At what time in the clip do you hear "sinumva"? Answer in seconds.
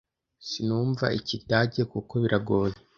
0.47-1.05